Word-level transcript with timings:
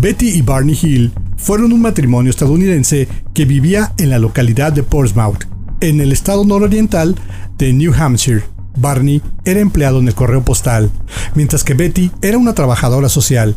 Betty 0.00 0.28
y 0.28 0.42
Barney 0.42 0.78
Hill 0.80 1.12
fueron 1.36 1.72
un 1.72 1.82
matrimonio 1.82 2.30
estadounidense 2.30 3.08
que 3.34 3.44
vivía 3.44 3.94
en 3.98 4.10
la 4.10 4.20
localidad 4.20 4.72
de 4.72 4.84
Portsmouth, 4.84 5.44
en 5.80 6.00
el 6.00 6.12
estado 6.12 6.44
nororiental 6.44 7.16
de 7.58 7.72
New 7.72 7.92
Hampshire. 7.92 8.44
Barney 8.76 9.20
era 9.44 9.58
empleado 9.58 9.98
en 9.98 10.06
el 10.06 10.14
correo 10.14 10.44
postal, 10.44 10.92
mientras 11.34 11.64
que 11.64 11.74
Betty 11.74 12.12
era 12.22 12.38
una 12.38 12.54
trabajadora 12.54 13.08
social. 13.08 13.56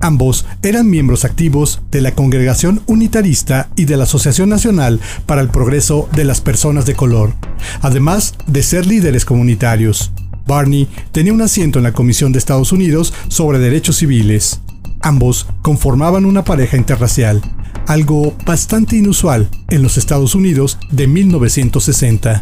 Ambos 0.00 0.46
eran 0.62 0.88
miembros 0.88 1.26
activos 1.26 1.82
de 1.90 2.00
la 2.00 2.14
Congregación 2.14 2.80
Unitarista 2.86 3.68
y 3.76 3.84
de 3.84 3.98
la 3.98 4.04
Asociación 4.04 4.48
Nacional 4.48 4.98
para 5.26 5.42
el 5.42 5.50
Progreso 5.50 6.08
de 6.14 6.24
las 6.24 6.40
Personas 6.40 6.86
de 6.86 6.94
Color, 6.94 7.34
además 7.82 8.34
de 8.46 8.62
ser 8.62 8.86
líderes 8.86 9.26
comunitarios. 9.26 10.10
Barney 10.46 10.88
tenía 11.12 11.34
un 11.34 11.42
asiento 11.42 11.80
en 11.80 11.82
la 11.82 11.92
Comisión 11.92 12.32
de 12.32 12.38
Estados 12.38 12.72
Unidos 12.72 13.12
sobre 13.28 13.58
Derechos 13.58 13.98
Civiles. 13.98 14.62
Ambos 15.02 15.48
conformaban 15.62 16.24
una 16.24 16.44
pareja 16.44 16.76
interracial, 16.76 17.42
algo 17.88 18.36
bastante 18.46 18.96
inusual 18.96 19.48
en 19.68 19.82
los 19.82 19.98
Estados 19.98 20.36
Unidos 20.36 20.78
de 20.92 21.08
1960. 21.08 22.40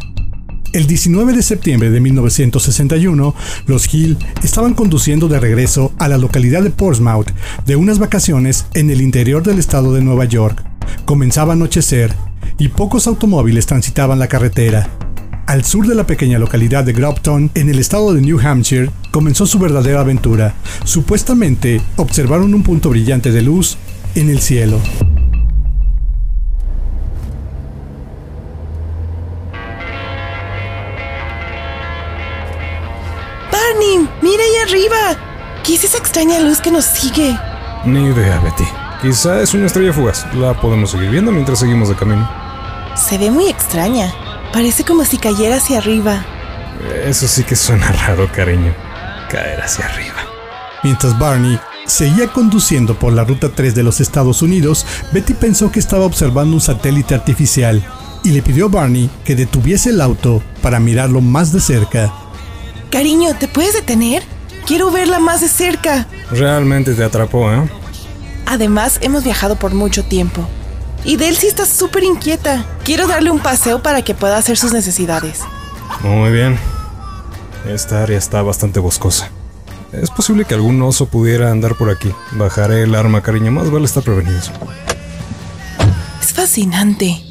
El 0.74 0.86
19 0.86 1.32
de 1.32 1.42
septiembre 1.42 1.90
de 1.90 2.00
1961, 2.00 3.34
los 3.66 3.92
Hill 3.92 4.18
estaban 4.44 4.74
conduciendo 4.74 5.26
de 5.26 5.40
regreso 5.40 5.92
a 5.98 6.06
la 6.06 6.18
localidad 6.18 6.62
de 6.62 6.70
Portsmouth 6.70 7.32
de 7.64 7.76
unas 7.76 7.98
vacaciones 7.98 8.66
en 8.74 8.90
el 8.90 9.00
interior 9.00 9.42
del 9.42 9.58
estado 9.58 9.94
de 9.94 10.02
Nueva 10.02 10.26
York. 10.26 10.62
Comenzaba 11.06 11.54
a 11.54 11.56
anochecer 11.56 12.14
y 12.58 12.68
pocos 12.68 13.06
automóviles 13.06 13.64
transitaban 13.64 14.18
la 14.18 14.28
carretera. 14.28 14.88
Al 15.50 15.64
sur 15.64 15.84
de 15.84 15.96
la 15.96 16.04
pequeña 16.04 16.38
localidad 16.38 16.84
de 16.84 16.92
Grafton, 16.92 17.50
en 17.56 17.68
el 17.68 17.80
estado 17.80 18.14
de 18.14 18.20
New 18.20 18.38
Hampshire, 18.38 18.88
comenzó 19.10 19.46
su 19.46 19.58
verdadera 19.58 19.98
aventura. 19.98 20.54
Supuestamente 20.84 21.80
observaron 21.96 22.54
un 22.54 22.62
punto 22.62 22.88
brillante 22.88 23.32
de 23.32 23.42
luz 23.42 23.76
en 24.14 24.30
el 24.30 24.40
cielo. 24.40 24.78
Barney, 33.50 34.08
mira 34.22 34.44
ahí 34.44 34.68
arriba. 34.68 35.18
¿Qué 35.64 35.74
es 35.74 35.82
esa 35.82 35.98
extraña 35.98 36.38
luz 36.38 36.60
que 36.60 36.70
nos 36.70 36.84
sigue? 36.84 37.36
Ni 37.84 38.04
idea, 38.04 38.38
Betty. 38.38 38.68
Quizá 39.02 39.42
es 39.42 39.52
una 39.52 39.66
estrella 39.66 39.92
fugaz. 39.92 40.32
La 40.32 40.60
podemos 40.60 40.92
seguir 40.92 41.10
viendo 41.10 41.32
mientras 41.32 41.58
seguimos 41.58 41.88
de 41.88 41.96
camino. 41.96 42.30
Se 42.94 43.18
ve 43.18 43.32
muy 43.32 43.48
extraña. 43.48 44.14
Parece 44.52 44.84
como 44.84 45.04
si 45.04 45.16
cayera 45.18 45.56
hacia 45.56 45.78
arriba. 45.78 46.24
Eso 47.04 47.28
sí 47.28 47.44
que 47.44 47.56
suena 47.56 47.90
raro, 48.06 48.30
cariño. 48.32 48.74
Caer 49.30 49.60
hacia 49.60 49.86
arriba. 49.86 50.16
Mientras 50.82 51.18
Barney 51.18 51.58
seguía 51.86 52.28
conduciendo 52.28 52.98
por 52.98 53.12
la 53.12 53.24
Ruta 53.24 53.50
3 53.54 53.74
de 53.74 53.82
los 53.82 54.00
Estados 54.00 54.42
Unidos, 54.42 54.86
Betty 55.12 55.34
pensó 55.34 55.70
que 55.70 55.78
estaba 55.78 56.04
observando 56.06 56.54
un 56.54 56.60
satélite 56.60 57.14
artificial 57.14 57.84
y 58.24 58.30
le 58.30 58.42
pidió 58.42 58.66
a 58.66 58.68
Barney 58.68 59.10
que 59.24 59.36
detuviese 59.36 59.90
el 59.90 60.00
auto 60.00 60.42
para 60.62 60.80
mirarlo 60.80 61.20
más 61.20 61.52
de 61.52 61.60
cerca. 61.60 62.12
Cariño, 62.90 63.34
¿te 63.38 63.46
puedes 63.46 63.74
detener? 63.74 64.22
Quiero 64.66 64.90
verla 64.90 65.20
más 65.20 65.40
de 65.40 65.48
cerca. 65.48 66.06
Realmente 66.30 66.94
te 66.94 67.04
atrapó, 67.04 67.52
¿eh? 67.52 67.70
Además, 68.46 68.98
hemos 69.02 69.22
viajado 69.22 69.56
por 69.56 69.74
mucho 69.74 70.04
tiempo. 70.04 70.46
Y 71.04 71.16
Delcy 71.16 71.46
está 71.46 71.64
súper 71.64 72.04
inquieta. 72.04 72.66
Quiero 72.84 73.06
darle 73.06 73.30
un 73.30 73.40
paseo 73.40 73.82
para 73.82 74.02
que 74.02 74.14
pueda 74.14 74.36
hacer 74.36 74.56
sus 74.56 74.72
necesidades. 74.72 75.40
Muy 76.02 76.30
bien. 76.30 76.58
Esta 77.66 78.02
área 78.02 78.18
está 78.18 78.42
bastante 78.42 78.80
boscosa. 78.80 79.30
Es 79.92 80.10
posible 80.10 80.44
que 80.44 80.54
algún 80.54 80.80
oso 80.82 81.06
pudiera 81.06 81.50
andar 81.50 81.76
por 81.76 81.90
aquí. 81.90 82.10
Bajaré 82.32 82.84
el 82.84 82.94
arma, 82.94 83.22
cariño. 83.22 83.50
Más 83.50 83.70
vale 83.70 83.86
estar 83.86 84.02
prevenidos. 84.02 84.50
Es 86.22 86.32
fascinante. 86.32 87.22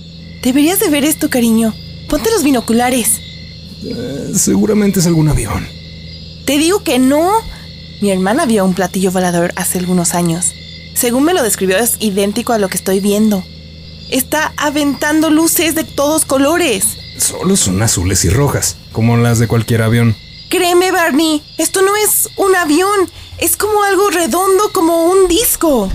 Deberías 0.41 0.79
de 0.79 0.89
ver 0.89 1.05
esto, 1.05 1.29
cariño. 1.29 1.73
Ponte 2.09 2.31
los 2.31 2.43
binoculares. 2.43 3.21
Eh, 3.83 4.31
seguramente 4.35 4.99
es 4.99 5.07
algún 5.07 5.29
avión. 5.29 5.65
Te 6.45 6.57
digo 6.57 6.83
que 6.83 6.99
no. 6.99 7.31
Mi 8.01 8.11
hermana 8.11 8.45
vio 8.45 8.65
un 8.65 8.73
platillo 8.73 9.11
volador 9.11 9.53
hace 9.55 9.77
algunos 9.77 10.13
años. 10.15 10.53
Según 10.95 11.23
me 11.23 11.33
lo 11.33 11.43
describió, 11.43 11.77
es 11.77 11.97
idéntico 11.99 12.53
a 12.53 12.57
lo 12.57 12.67
que 12.67 12.77
estoy 12.77 12.99
viendo. 12.99 13.43
Está 14.09 14.53
aventando 14.57 15.29
luces 15.29 15.75
de 15.75 15.83
todos 15.83 16.25
colores. 16.25 16.97
Solo 17.17 17.55
son 17.55 17.81
azules 17.83 18.25
y 18.25 18.29
rojas, 18.29 18.75
como 18.91 19.17
las 19.17 19.37
de 19.37 19.47
cualquier 19.47 19.83
avión. 19.83 20.15
Créeme, 20.49 20.91
Barney, 20.91 21.43
esto 21.59 21.83
no 21.83 21.95
es 21.95 22.27
un 22.35 22.55
avión, 22.55 22.89
es 23.37 23.55
como 23.55 23.83
algo 23.83 24.09
redondo, 24.09 24.71
como 24.73 25.05
un 25.05 25.27
disco. 25.27 25.91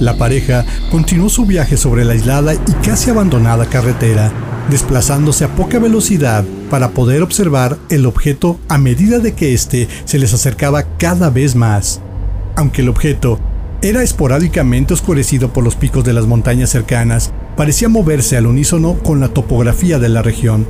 La 0.00 0.18
pareja 0.18 0.66
continuó 0.90 1.30
su 1.30 1.46
viaje 1.46 1.78
sobre 1.78 2.04
la 2.04 2.12
aislada 2.12 2.52
y 2.52 2.72
casi 2.84 3.08
abandonada 3.08 3.64
carretera, 3.64 4.30
desplazándose 4.68 5.44
a 5.44 5.56
poca 5.56 5.78
velocidad 5.78 6.44
para 6.68 6.90
poder 6.90 7.22
observar 7.22 7.78
el 7.88 8.04
objeto 8.04 8.60
a 8.68 8.76
medida 8.76 9.18
de 9.18 9.34
que 9.34 9.54
éste 9.54 9.88
se 10.04 10.18
les 10.18 10.34
acercaba 10.34 10.82
cada 10.98 11.30
vez 11.30 11.54
más. 11.54 12.00
Aunque 12.54 12.82
el 12.82 12.90
objeto 12.90 13.40
era 13.82 14.02
esporádicamente 14.02 14.92
oscurecido 14.92 15.52
por 15.52 15.64
los 15.64 15.74
picos 15.74 16.04
de 16.04 16.12
las 16.12 16.26
montañas 16.26 16.70
cercanas, 16.70 17.32
parecía 17.56 17.88
moverse 17.88 18.36
al 18.36 18.46
unísono 18.46 18.98
con 18.98 19.20
la 19.20 19.28
topografía 19.28 19.98
de 19.98 20.10
la 20.10 20.20
región. 20.20 20.66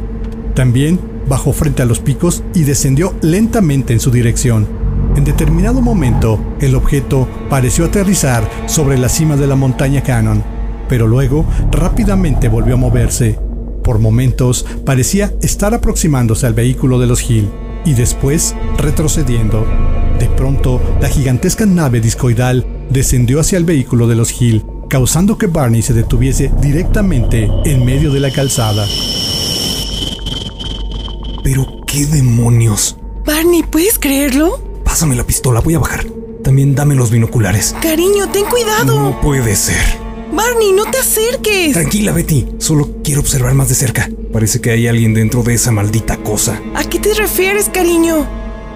También 0.54 1.00
bajó 1.28 1.52
frente 1.52 1.82
a 1.82 1.86
los 1.86 1.98
picos 1.98 2.44
y 2.54 2.62
descendió 2.62 3.14
lentamente 3.20 3.92
en 3.92 4.00
su 4.00 4.12
dirección. 4.12 4.68
En 5.16 5.24
determinado 5.24 5.80
momento, 5.80 6.38
el 6.60 6.76
objeto 6.76 7.26
pareció 7.48 7.86
aterrizar 7.86 8.48
sobre 8.66 8.96
la 8.96 9.08
cima 9.08 9.36
de 9.36 9.48
la 9.48 9.56
montaña 9.56 10.02
Cannon, 10.02 10.44
pero 10.88 11.08
luego 11.08 11.44
rápidamente 11.72 12.48
volvió 12.48 12.74
a 12.74 12.78
moverse. 12.78 13.38
Por 13.82 13.98
momentos 13.98 14.64
parecía 14.84 15.32
estar 15.42 15.74
aproximándose 15.74 16.46
al 16.46 16.54
vehículo 16.54 17.00
de 17.00 17.08
los 17.08 17.28
Hill 17.28 17.48
y 17.84 17.94
después 17.94 18.54
retrocediendo. 18.78 19.66
De 20.20 20.26
pronto, 20.26 20.80
la 21.00 21.08
gigantesca 21.08 21.66
nave 21.66 22.00
discoidal 22.00 22.79
descendió 22.90 23.40
hacia 23.40 23.56
el 23.56 23.64
vehículo 23.64 24.06
de 24.06 24.16
los 24.16 24.40
Hill, 24.40 24.64
causando 24.88 25.38
que 25.38 25.46
Barney 25.46 25.82
se 25.82 25.94
detuviese 25.94 26.50
directamente 26.60 27.48
en 27.64 27.84
medio 27.84 28.12
de 28.12 28.20
la 28.20 28.30
calzada. 28.30 28.86
Pero 31.42 31.66
qué 31.86 32.04
demonios. 32.06 32.96
Barney, 33.24 33.62
¿puedes 33.62 33.98
creerlo? 33.98 34.60
Pásame 34.84 35.14
la 35.14 35.24
pistola, 35.24 35.60
voy 35.60 35.74
a 35.74 35.78
bajar. 35.78 36.04
También 36.42 36.74
dame 36.74 36.94
los 36.94 37.10
binoculares. 37.10 37.74
Cariño, 37.80 38.30
ten 38.30 38.44
cuidado. 38.46 39.00
No 39.00 39.20
puede 39.20 39.54
ser. 39.54 40.00
Barney, 40.32 40.72
no 40.72 40.84
te 40.84 40.98
acerques. 40.98 41.72
Tranquila, 41.72 42.12
Betty. 42.12 42.46
Solo 42.58 42.88
quiero 43.04 43.20
observar 43.20 43.54
más 43.54 43.68
de 43.68 43.74
cerca. 43.74 44.08
Parece 44.32 44.60
que 44.60 44.70
hay 44.70 44.86
alguien 44.88 45.12
dentro 45.12 45.42
de 45.42 45.54
esa 45.54 45.70
maldita 45.70 46.16
cosa. 46.18 46.60
¿A 46.74 46.84
qué 46.84 46.98
te 46.98 47.14
refieres, 47.14 47.68
cariño? 47.68 48.26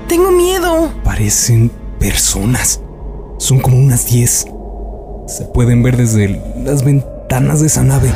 Tengo 0.09 0.31
miedo. 0.31 0.93
Parecen 1.05 1.71
personas. 1.99 2.81
Son 3.45 3.61
como 3.61 3.77
unas 3.77 4.07
10. 4.07 4.47
Se 5.27 5.45
pueden 5.53 5.83
ver 5.83 5.99
desde 5.99 6.41
las 6.65 6.83
ventanas 6.83 7.61
de 7.61 7.67
esa 7.67 7.83
nave. 7.83 8.11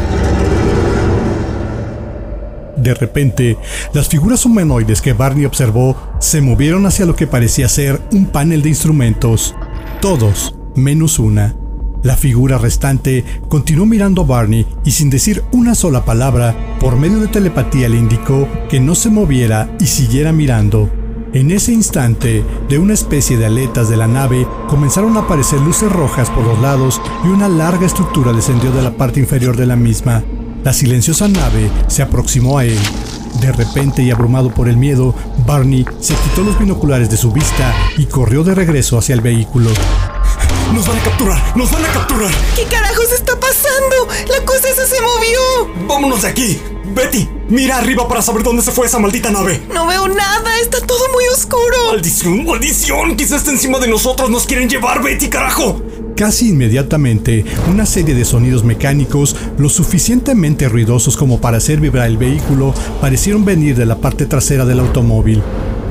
De 2.78 2.94
repente, 2.94 3.58
las 3.92 4.08
figuras 4.08 4.46
humanoides 4.46 5.02
que 5.02 5.12
Barney 5.12 5.44
observó 5.44 5.94
se 6.18 6.40
movieron 6.40 6.86
hacia 6.86 7.04
lo 7.04 7.14
que 7.14 7.26
parecía 7.26 7.68
ser 7.68 8.00
un 8.10 8.24
panel 8.24 8.62
de 8.62 8.70
instrumentos. 8.70 9.54
Todos, 10.00 10.54
menos 10.74 11.18
una. 11.18 11.54
La 12.02 12.16
figura 12.16 12.56
restante 12.56 13.22
continuó 13.50 13.84
mirando 13.84 14.22
a 14.22 14.24
Barney 14.24 14.66
y 14.82 14.92
sin 14.92 15.10
decir 15.10 15.44
una 15.52 15.74
sola 15.74 16.06
palabra, 16.06 16.56
por 16.80 16.96
medio 16.96 17.20
de 17.20 17.28
telepatía 17.28 17.90
le 17.90 17.98
indicó 17.98 18.48
que 18.70 18.80
no 18.80 18.94
se 18.94 19.10
moviera 19.10 19.68
y 19.78 19.88
siguiera 19.88 20.32
mirando. 20.32 20.88
En 21.34 21.50
ese 21.50 21.72
instante, 21.72 22.42
de 22.70 22.78
una 22.78 22.94
especie 22.94 23.36
de 23.36 23.44
aletas 23.44 23.90
de 23.90 23.98
la 23.98 24.08
nave 24.08 24.46
comenzaron 24.66 25.14
a 25.16 25.20
aparecer 25.20 25.60
luces 25.60 25.92
rojas 25.92 26.30
por 26.30 26.42
los 26.42 26.58
lados 26.60 27.02
y 27.22 27.28
una 27.28 27.48
larga 27.48 27.84
estructura 27.84 28.32
descendió 28.32 28.72
de 28.72 28.80
la 28.80 28.96
parte 28.96 29.20
inferior 29.20 29.54
de 29.54 29.66
la 29.66 29.76
misma. 29.76 30.24
La 30.64 30.72
silenciosa 30.72 31.28
nave 31.28 31.70
se 31.86 32.02
aproximó 32.02 32.56
a 32.56 32.64
él. 32.64 32.78
De 33.42 33.52
repente 33.52 34.02
y 34.02 34.10
abrumado 34.10 34.54
por 34.54 34.68
el 34.68 34.78
miedo, 34.78 35.14
Barney 35.46 35.84
se 36.00 36.14
quitó 36.14 36.42
los 36.42 36.58
binoculares 36.58 37.10
de 37.10 37.18
su 37.18 37.30
vista 37.30 37.74
y 37.98 38.06
corrió 38.06 38.42
de 38.42 38.54
regreso 38.54 38.96
hacia 38.96 39.14
el 39.14 39.20
vehículo. 39.20 39.68
¡Nos 40.72 40.86
van 40.86 40.98
a 40.98 41.02
capturar! 41.02 41.56
¡Nos 41.56 41.70
van 41.70 41.84
a 41.84 41.88
capturar! 41.88 42.30
¿Qué 42.54 42.64
carajos 42.64 43.12
está 43.12 43.38
pasando? 43.38 44.08
La 44.28 44.44
cosa 44.44 44.68
esa 44.68 44.86
se 44.86 45.00
movió. 45.00 45.86
¡Vámonos 45.86 46.22
de 46.22 46.28
aquí! 46.28 46.60
Betty, 46.94 47.28
mira 47.48 47.78
arriba 47.78 48.08
para 48.08 48.22
saber 48.22 48.42
dónde 48.42 48.62
se 48.62 48.72
fue 48.72 48.86
esa 48.86 48.98
maldita 48.98 49.30
nave. 49.30 49.60
No 49.72 49.86
veo 49.86 50.08
nada, 50.08 50.58
está 50.60 50.80
todo 50.80 51.04
muy 51.12 51.24
oscuro. 51.28 51.92
¡Maldición, 51.92 52.44
maldición! 52.44 53.16
Quizás 53.16 53.38
está 53.38 53.50
encima 53.50 53.78
de 53.78 53.88
nosotros, 53.88 54.30
nos 54.30 54.46
quieren 54.46 54.68
llevar, 54.68 55.02
Betty, 55.02 55.28
carajo. 55.28 55.82
Casi 56.16 56.48
inmediatamente, 56.48 57.44
una 57.70 57.86
serie 57.86 58.14
de 58.14 58.24
sonidos 58.24 58.64
mecánicos, 58.64 59.36
lo 59.56 59.68
suficientemente 59.68 60.68
ruidosos 60.68 61.16
como 61.16 61.40
para 61.40 61.58
hacer 61.58 61.80
vibrar 61.80 62.08
el 62.08 62.16
vehículo, 62.16 62.74
parecieron 63.00 63.44
venir 63.44 63.76
de 63.76 63.86
la 63.86 63.98
parte 63.98 64.26
trasera 64.26 64.64
del 64.64 64.80
automóvil. 64.80 65.42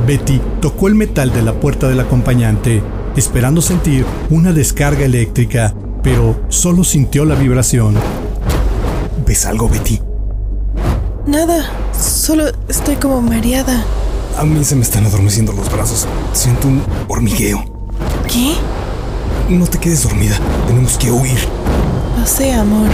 Betty 0.06 0.42
tocó 0.62 0.90
el 0.90 0.96
metal 0.96 1.32
de 1.32 1.44
la 1.44 1.54
puerta 1.54 1.88
del 1.88 2.02
acompañante, 2.02 2.84
esperando 3.18 3.62
sentir 3.62 4.06
una 4.30 4.54
descarga 4.54 5.04
eléctrica, 5.04 5.74
pero 6.04 6.40
solo 6.50 6.84
sintió 6.84 7.26
la 7.26 7.36
vibración. 7.36 7.96
¿Ves 9.26 9.46
algo, 9.46 9.68
Betty? 9.68 10.00
Nada, 11.26 11.66
solo 12.00 12.46
estoy 12.70 12.96
como 12.96 13.22
mareada. 13.22 13.84
A 14.38 14.46
mí 14.46 14.64
se 14.64 14.76
me 14.76 14.84
están 14.84 15.06
adormeciendo 15.06 15.52
los 15.52 15.70
brazos. 15.72 16.08
Siento 16.32 16.68
un 16.68 16.82
hormigueo. 17.08 17.66
¿Qué? 18.32 18.54
No 19.50 19.66
te 19.66 19.80
quedes 19.80 20.04
dormida. 20.04 20.38
Tenemos 20.68 20.98
que 20.98 21.12
huir. 21.12 21.40
Lo 22.18 22.26
sé, 22.26 22.54
amor. 22.54 22.88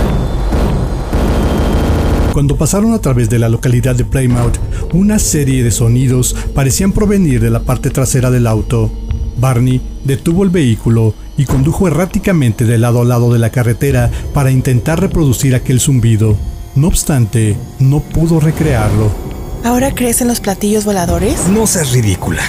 Cuando 2.34 2.56
pasaron 2.56 2.94
a 2.94 3.00
través 3.00 3.30
de 3.30 3.38
la 3.38 3.50
localidad 3.50 3.96
de 3.96 4.06
Plymouth, 4.06 4.58
una 4.94 5.20
serie 5.20 5.64
de 5.64 5.70
sonidos 5.70 6.36
parecían 6.56 6.92
provenir 6.92 7.40
de 7.40 7.52
la 7.52 7.60
parte 7.60 7.92
trasera 7.92 8.31
del 8.31 8.48
auto. 8.48 8.90
Barney 9.38 9.82
detuvo 10.04 10.44
el 10.44 10.50
vehículo 10.50 11.14
y 11.38 11.46
condujo 11.46 11.88
erráticamente 11.88 12.66
de 12.66 12.78
lado 12.78 13.02
a 13.02 13.06
lado 13.06 13.34
de 13.34 13.40
la 13.40 13.50
carretera 13.50 14.12
para 14.34 14.52
intentar 14.52 15.00
reproducir 15.00 15.56
aquel 15.56 15.80
zumbido. 15.80 16.38
No 16.76 16.88
obstante, 16.88 17.56
no 17.80 18.00
pudo 18.00 18.40
recrearlo. 18.40 19.12
¿Ahora 19.64 19.94
crees 19.94 20.22
en 20.22 20.28
los 20.28 20.40
platillos 20.40 20.86
voladores? 20.86 21.48
No 21.48 21.68
seas 21.68 21.92
ridícula. 21.92 22.44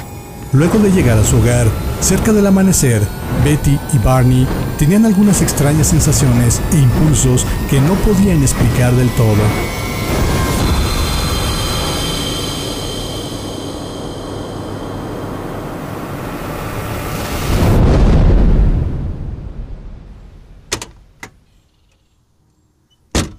Luego 0.52 0.78
de 0.78 0.90
llegar 0.90 1.18
a 1.18 1.24
su 1.24 1.36
hogar, 1.36 1.66
cerca 2.00 2.32
del 2.32 2.46
amanecer, 2.46 3.02
Betty 3.44 3.78
y 3.92 3.98
Barney 3.98 4.46
tenían 4.78 5.04
algunas 5.04 5.42
extrañas 5.42 5.88
sensaciones 5.88 6.60
e 6.72 6.78
impulsos 6.78 7.46
que 7.68 7.80
no 7.80 7.94
podían 7.94 8.42
explicar 8.42 8.94
del 8.94 9.08
todo. 9.10 9.42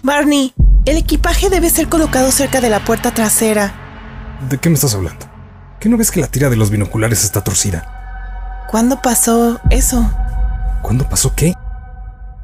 Barney, 0.06 0.54
el 0.86 0.98
equipaje 0.98 1.50
debe 1.50 1.68
ser 1.72 1.90
colocado 1.90 2.32
cerca 2.32 2.62
de 2.62 2.70
la 2.70 2.86
puerta 2.86 3.12
trasera. 3.12 3.74
¿De 4.48 4.60
qué 4.60 4.70
me 4.70 4.76
estás 4.76 4.94
hablando? 4.94 5.26
¿Qué 5.80 5.90
no 5.90 5.98
ves 5.98 6.12
que 6.12 6.22
la 6.22 6.28
tira 6.28 6.52
de 6.52 6.56
los 6.56 6.70
binoculares 6.70 7.24
está 7.24 7.44
torcida? 7.44 8.68
¿Cuándo 8.70 9.02
pasó 9.02 9.60
eso? 9.72 10.08
¿Cuándo 10.84 11.10
pasó 11.10 11.34
qué? 11.36 11.56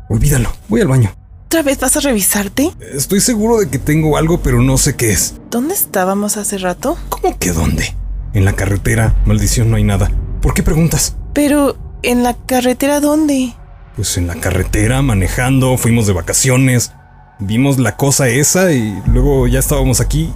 Olvídalo, 0.10 0.52
voy 0.70 0.82
al 0.82 0.88
baño. 0.88 1.14
¿Otra 1.46 1.62
vez 1.62 1.80
vas 1.80 1.96
a 1.98 2.00
revisarte? 2.00 2.72
Estoy 2.96 3.22
seguro 3.22 3.60
de 3.60 3.70
que 3.70 3.78
tengo 3.78 4.18
algo, 4.18 4.42
pero 4.42 4.60
no 4.64 4.80
sé 4.80 4.96
qué 4.96 5.12
es. 5.12 5.36
¿Dónde 5.52 5.76
estábamos 5.76 6.38
hace 6.38 6.58
rato? 6.58 6.98
¿Cómo 7.10 7.38
que 7.38 7.52
dónde? 7.52 7.96
En 8.34 8.44
la 8.44 8.54
carretera, 8.54 9.14
maldición, 9.26 9.70
no 9.70 9.76
hay 9.76 9.84
nada. 9.84 10.10
¿Por 10.42 10.56
qué 10.56 10.64
preguntas? 10.64 11.16
Pero, 11.34 11.78
¿en 12.02 12.24
la 12.24 12.34
carretera 12.34 13.00
dónde? 13.02 13.54
Pues 13.96 14.18
en 14.18 14.26
la 14.26 14.36
carretera, 14.36 15.04
manejando, 15.04 15.78
fuimos 15.78 16.08
de 16.08 16.14
vacaciones, 16.14 16.92
vimos 17.42 17.80
la 17.80 17.98
cosa 17.98 18.30
esa 18.30 18.72
y 18.72 19.02
luego 19.08 19.48
ya 19.48 19.60
estábamos 19.60 20.00
aquí. 20.00 20.32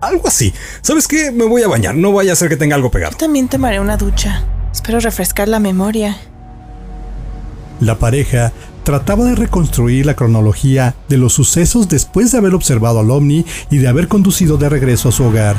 Algo 0.00 0.28
así. 0.28 0.54
¿Sabes 0.80 1.06
qué? 1.06 1.30
Me 1.30 1.44
voy 1.44 1.62
a 1.62 1.68
bañar, 1.68 1.94
no 1.94 2.12
vaya 2.12 2.32
a 2.32 2.36
ser 2.36 2.48
que 2.48 2.56
tenga 2.56 2.76
algo 2.76 2.90
pegado. 2.90 3.12
Yo 3.12 3.18
también 3.18 3.48
tomaré 3.48 3.80
una 3.80 3.96
ducha. 3.96 4.44
Espero 4.72 5.00
refrescar 5.00 5.48
la 5.48 5.58
memoria. 5.58 6.16
La 7.80 7.98
pareja 7.98 8.52
trataba 8.84 9.24
de 9.24 9.34
reconstruir 9.34 10.06
la 10.06 10.14
cronología 10.14 10.94
de 11.08 11.18
los 11.18 11.32
sucesos 11.34 11.88
después 11.88 12.30
de 12.30 12.38
haber 12.38 12.54
observado 12.54 13.00
al 13.00 13.10
ovni 13.10 13.44
y 13.70 13.78
de 13.78 13.88
haber 13.88 14.08
conducido 14.08 14.56
de 14.56 14.68
regreso 14.68 15.08
a 15.08 15.12
su 15.12 15.24
hogar. 15.24 15.56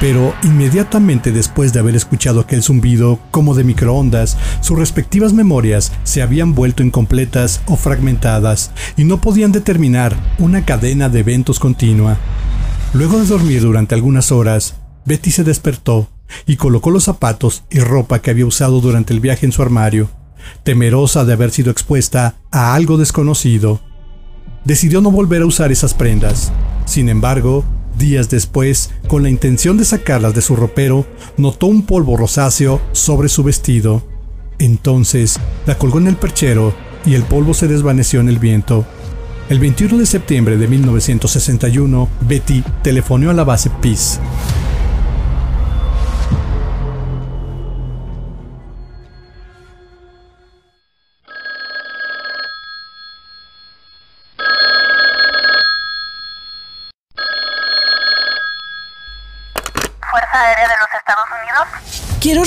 Pero 0.00 0.34
inmediatamente 0.42 1.30
después 1.30 1.74
de 1.74 1.80
haber 1.80 1.94
escuchado 1.94 2.40
aquel 2.40 2.62
zumbido 2.62 3.18
como 3.30 3.54
de 3.54 3.64
microondas, 3.64 4.38
sus 4.62 4.78
respectivas 4.78 5.34
memorias 5.34 5.92
se 6.04 6.22
habían 6.22 6.54
vuelto 6.54 6.82
incompletas 6.82 7.60
o 7.66 7.76
fragmentadas 7.76 8.72
y 8.96 9.04
no 9.04 9.20
podían 9.20 9.52
determinar 9.52 10.16
una 10.38 10.64
cadena 10.64 11.10
de 11.10 11.20
eventos 11.20 11.60
continua. 11.60 12.16
Luego 12.94 13.20
de 13.20 13.26
dormir 13.26 13.60
durante 13.60 13.94
algunas 13.94 14.32
horas, 14.32 14.76
Betty 15.04 15.30
se 15.30 15.44
despertó 15.44 16.08
y 16.46 16.56
colocó 16.56 16.90
los 16.90 17.04
zapatos 17.04 17.64
y 17.70 17.80
ropa 17.80 18.20
que 18.20 18.30
había 18.30 18.46
usado 18.46 18.80
durante 18.80 19.12
el 19.12 19.20
viaje 19.20 19.44
en 19.44 19.52
su 19.52 19.60
armario, 19.60 20.08
temerosa 20.62 21.26
de 21.26 21.34
haber 21.34 21.50
sido 21.50 21.70
expuesta 21.70 22.36
a 22.50 22.74
algo 22.74 22.96
desconocido. 22.96 23.80
Decidió 24.64 25.02
no 25.02 25.10
volver 25.10 25.42
a 25.42 25.46
usar 25.46 25.72
esas 25.72 25.92
prendas. 25.92 26.52
Sin 26.86 27.08
embargo, 27.08 27.64
días 28.00 28.28
después, 28.28 28.90
con 29.06 29.22
la 29.22 29.30
intención 29.30 29.76
de 29.78 29.84
sacarlas 29.84 30.34
de 30.34 30.42
su 30.42 30.56
ropero, 30.56 31.06
notó 31.36 31.66
un 31.66 31.82
polvo 31.82 32.16
rosáceo 32.16 32.80
sobre 32.90 33.28
su 33.28 33.44
vestido. 33.44 34.02
Entonces, 34.58 35.38
la 35.66 35.78
colgó 35.78 35.98
en 35.98 36.08
el 36.08 36.16
perchero 36.16 36.74
y 37.06 37.14
el 37.14 37.22
polvo 37.22 37.54
se 37.54 37.68
desvaneció 37.68 38.18
en 38.18 38.28
el 38.28 38.40
viento. 38.40 38.84
El 39.48 39.60
21 39.60 39.98
de 39.98 40.06
septiembre 40.06 40.56
de 40.56 40.66
1961, 40.66 42.08
Betty 42.28 42.64
telefoneó 42.82 43.30
a 43.30 43.34
la 43.34 43.44
base 43.44 43.70
Peace. 43.80 44.18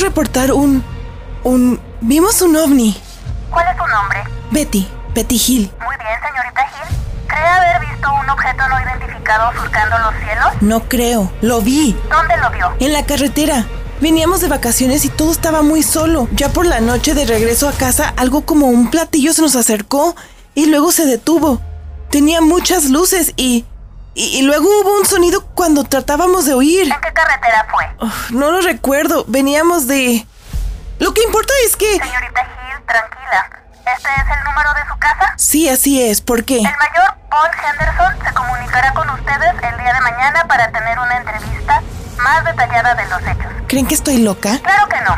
Reportar 0.03 0.51
un... 0.51 0.83
un... 1.43 1.79
Vimos 2.01 2.41
un 2.41 2.55
ovni. 2.55 2.95
¿Cuál 3.49 3.65
es 3.67 3.77
su 3.77 3.87
nombre? 3.87 4.23
Betty, 4.51 4.87
Betty 5.15 5.35
Hill. 5.35 5.71
Muy 5.83 5.95
bien, 5.97 6.19
señorita 6.21 6.61
Hill. 6.61 6.97
¿Cree 7.27 7.47
haber 7.47 7.89
visto 7.89 8.13
un 8.13 8.29
objeto 8.29 8.67
no 8.67 8.81
identificado 8.81 9.53
surcando 9.53 9.97
los 9.99 10.13
cielos? 10.21 10.47
No 10.61 10.89
creo. 10.89 11.31
Lo 11.41 11.61
vi. 11.61 11.95
¿Dónde 12.09 12.37
lo 12.37 12.49
vio? 12.51 12.71
En 12.79 12.93
la 12.93 13.05
carretera. 13.05 13.65
Veníamos 14.01 14.41
de 14.41 14.49
vacaciones 14.49 15.05
y 15.05 15.09
todo 15.09 15.31
estaba 15.31 15.61
muy 15.61 15.81
solo. 15.81 16.27
Ya 16.33 16.49
por 16.49 16.65
la 16.65 16.81
noche 16.81 17.13
de 17.13 17.25
regreso 17.25 17.69
a 17.69 17.71
casa, 17.71 18.13
algo 18.17 18.41
como 18.41 18.67
un 18.67 18.89
platillo 18.89 19.33
se 19.33 19.41
nos 19.41 19.55
acercó 19.55 20.15
y 20.55 20.65
luego 20.65 20.91
se 20.91 21.05
detuvo. 21.05 21.61
Tenía 22.09 22.41
muchas 22.41 22.89
luces 22.89 23.33
y... 23.37 23.65
Y, 24.15 24.39
y 24.39 24.41
luego 24.43 24.67
hubo 24.81 24.97
un 24.97 25.05
sonido 25.05 25.45
cuando 25.55 25.83
tratábamos 25.83 26.45
de 26.45 26.55
huir. 26.55 26.91
¿En 26.91 27.01
qué 27.01 27.13
carretera 27.13 27.67
fue? 27.71 27.87
No 28.31 28.51
lo 28.51 28.61
recuerdo. 28.61 29.25
Veníamos 29.27 29.87
de... 29.87 30.25
Lo 30.99 31.13
que 31.13 31.23
importa 31.23 31.51
es 31.65 31.75
que... 31.75 31.91
Señorita 31.91 32.41
Hill, 32.41 32.85
tranquila. 32.85 33.49
¿Este 33.85 34.09
es 34.09 34.37
el 34.37 34.43
número 34.45 34.73
de 34.75 34.87
su 34.87 34.97
casa? 34.99 35.33
Sí, 35.37 35.67
así 35.67 36.01
es. 36.01 36.21
¿Por 36.21 36.45
qué? 36.45 36.57
El 36.57 36.63
mayor 36.63 37.15
Paul 37.29 37.49
Henderson 37.49 38.25
se 38.25 38.33
comunicará 38.33 38.93
con 38.93 39.09
ustedes 39.09 39.53
el 39.63 39.77
día 39.77 39.93
de 39.93 40.01
mañana 40.01 40.47
para 40.47 40.71
tener 40.71 40.97
una 40.99 41.17
entrevista 41.17 41.81
más 42.17 42.45
detallada 42.45 42.95
de 42.95 43.05
los 43.07 43.21
hechos. 43.23 43.51
¿Creen 43.67 43.87
que 43.87 43.95
estoy 43.95 44.17
loca? 44.19 44.59
Claro 44.59 44.87
que 44.87 45.01
no. 45.01 45.17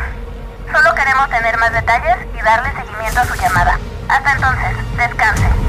Solo 0.72 0.94
queremos 0.94 1.28
tener 1.30 1.56
más 1.58 1.72
detalles 1.72 2.16
y 2.36 2.42
darle 2.42 2.72
seguimiento 2.72 3.20
a 3.20 3.26
su 3.26 3.34
llamada. 3.34 3.78
Hasta 4.08 4.32
entonces, 4.32 4.76
descanse. 4.96 5.65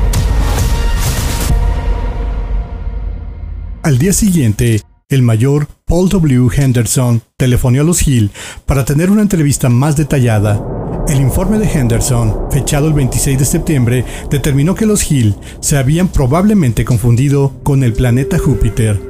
Al 3.88 4.00
día 4.00 4.12
siguiente, 4.12 4.82
el 5.08 5.22
mayor 5.22 5.70
Paul 5.86 6.10
W. 6.10 6.50
Henderson 6.54 7.22
telefonó 7.38 7.80
a 7.80 7.84
los 7.86 8.06
Hill 8.06 8.32
para 8.66 8.84
tener 8.84 9.10
una 9.10 9.22
entrevista 9.22 9.70
más 9.70 9.96
detallada. 9.96 10.62
El 11.08 11.22
informe 11.22 11.58
de 11.58 11.72
Henderson, 11.72 12.52
fechado 12.52 12.90
el 12.90 12.94
26 12.94 13.40
de 13.40 13.46
septiembre, 13.46 14.04
determinó 14.30 14.76
que 14.76 14.86
los 14.86 15.10
Hill 15.10 15.36
se 15.62 15.78
habían 15.78 16.10
probablemente 16.10 16.84
confundido 16.84 17.54
con 17.64 17.82
el 17.82 17.94
planeta 17.94 18.38
Júpiter. 18.38 19.02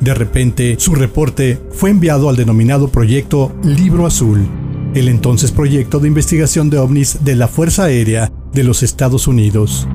De 0.00 0.14
repente, 0.14 0.74
su 0.80 0.96
reporte 0.96 1.60
fue 1.70 1.90
enviado 1.90 2.28
al 2.28 2.34
denominado 2.34 2.88
proyecto 2.88 3.54
Libro 3.62 4.04
Azul, 4.04 4.48
el 4.96 5.06
entonces 5.06 5.52
proyecto 5.52 6.00
de 6.00 6.08
investigación 6.08 6.70
de 6.70 6.78
ovnis 6.78 7.18
de 7.22 7.36
la 7.36 7.46
Fuerza 7.46 7.84
Aérea 7.84 8.32
de 8.52 8.64
los 8.64 8.82
Estados 8.82 9.28
Unidos. 9.28 9.86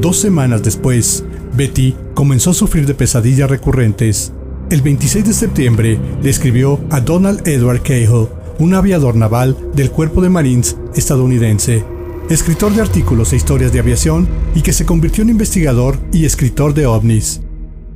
Dos 0.00 0.18
semanas 0.18 0.64
después, 0.64 1.24
Betty 1.56 1.94
comenzó 2.14 2.50
a 2.50 2.54
sufrir 2.54 2.86
de 2.86 2.94
pesadillas 2.94 3.48
recurrentes. 3.48 4.32
El 4.70 4.82
26 4.82 5.24
de 5.24 5.32
septiembre 5.32 5.98
le 6.22 6.28
escribió 6.28 6.80
a 6.90 7.00
Donald 7.00 7.46
Edward 7.48 7.82
Cahill, 7.82 8.28
un 8.58 8.74
aviador 8.74 9.16
naval 9.16 9.56
del 9.74 9.90
Cuerpo 9.90 10.20
de 10.20 10.28
Marines 10.28 10.76
estadounidense, 10.94 11.84
escritor 12.28 12.74
de 12.74 12.82
artículos 12.82 13.32
e 13.32 13.36
historias 13.36 13.72
de 13.72 13.78
aviación 13.78 14.28
y 14.54 14.62
que 14.62 14.72
se 14.72 14.84
convirtió 14.84 15.22
en 15.22 15.30
investigador 15.30 15.98
y 16.12 16.24
escritor 16.24 16.74
de 16.74 16.86
ovnis. 16.86 17.40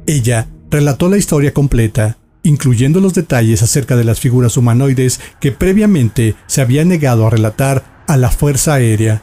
Ella 0.07 0.49
relató 0.71 1.09
la 1.09 1.19
historia 1.19 1.52
completa, 1.52 2.17
incluyendo 2.43 3.00
los 3.00 3.14
detalles 3.14 3.62
acerca 3.62 3.97
de 3.97 4.05
las 4.05 4.21
figuras 4.21 4.57
humanoides 4.57 5.21
que 5.40 5.52
previamente 5.52 6.35
se 6.47 6.62
había 6.62 6.85
negado 6.85 7.26
a 7.26 7.31
relatar 7.31 8.05
a 8.07 8.17
la 8.17 8.31
Fuerza 8.31 8.75
Aérea. 8.75 9.23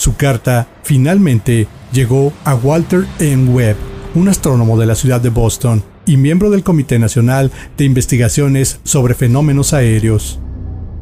Su 0.00 0.16
carta 0.16 0.66
finalmente 0.82 1.68
llegó 1.92 2.32
a 2.44 2.54
Walter 2.54 3.04
M. 3.18 3.52
Webb, 3.52 3.76
un 4.14 4.30
astrónomo 4.30 4.78
de 4.78 4.86
la 4.86 4.94
ciudad 4.94 5.20
de 5.20 5.28
Boston 5.28 5.82
y 6.06 6.16
miembro 6.16 6.48
del 6.48 6.62
Comité 6.62 6.98
Nacional 6.98 7.52
de 7.76 7.84
Investigaciones 7.84 8.80
sobre 8.82 9.12
Fenómenos 9.12 9.74
Aéreos. 9.74 10.40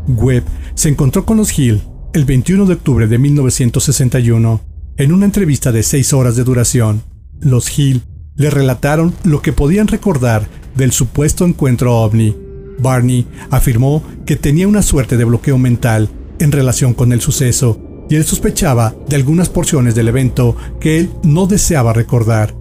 Webb 0.08 0.42
se 0.74 0.88
encontró 0.88 1.24
con 1.24 1.36
los 1.36 1.56
Hill 1.56 1.80
el 2.12 2.24
21 2.24 2.66
de 2.66 2.74
octubre 2.74 3.06
de 3.06 3.18
1961. 3.18 4.62
En 4.96 5.12
una 5.12 5.26
entrevista 5.26 5.70
de 5.70 5.84
seis 5.84 6.12
horas 6.12 6.34
de 6.34 6.42
duración, 6.42 7.04
los 7.38 7.78
Hill 7.78 8.02
le 8.34 8.50
relataron 8.50 9.14
lo 9.22 9.42
que 9.42 9.52
podían 9.52 9.86
recordar 9.86 10.48
del 10.74 10.90
supuesto 10.90 11.44
encuentro 11.44 11.98
ovni. 11.98 12.36
Barney 12.80 13.28
afirmó 13.50 14.02
que 14.26 14.34
tenía 14.34 14.66
una 14.66 14.82
suerte 14.82 15.16
de 15.16 15.24
bloqueo 15.24 15.56
mental 15.56 16.08
en 16.40 16.50
relación 16.50 16.94
con 16.94 17.12
el 17.12 17.20
suceso 17.20 17.84
y 18.08 18.16
él 18.16 18.24
sospechaba 18.24 18.94
de 19.08 19.16
algunas 19.16 19.48
porciones 19.48 19.94
del 19.94 20.08
evento 20.08 20.56
que 20.80 20.98
él 20.98 21.10
no 21.22 21.46
deseaba 21.46 21.92
recordar. 21.92 22.54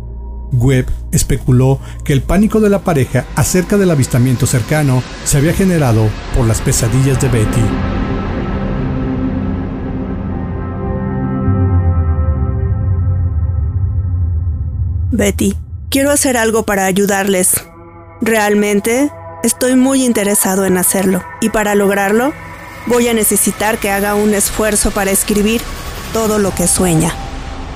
Webb 0.52 0.88
especuló 1.12 1.80
que 2.04 2.14
el 2.14 2.22
pánico 2.22 2.60
de 2.60 2.70
la 2.70 2.80
pareja 2.80 3.26
acerca 3.36 3.78
del 3.78 3.92
avistamiento 3.92 4.46
cercano 4.46 5.04
se 5.26 5.38
había 5.38 5.54
generado 5.54 6.08
por 6.36 6.46
las 6.46 6.62
pesadillas 6.62 7.22
de 7.22 7.28
Betty. 7.30 7.62
Betty, 15.12 15.56
quiero 15.90 16.12
hacer 16.12 16.38
algo 16.38 16.64
para 16.64 16.86
ayudarles. 16.86 17.66
Realmente 18.22 19.12
estoy 19.44 19.76
muy 19.76 20.04
interesado 20.04 20.66
en 20.66 20.78
hacerlo 20.78 21.24
y 21.42 21.50
para 21.50 21.76
lograrlo 21.76 22.34
voy 22.88 23.08
a 23.08 23.14
necesitar 23.14 23.78
que 23.78 23.92
haga 23.92 24.16
un 24.16 24.34
esfuerzo 24.34 24.92
para 24.92 25.12
escribir 25.12 25.62
todo 26.14 26.40
lo 26.40 26.54
que 26.54 26.68
sueña. 26.68 27.14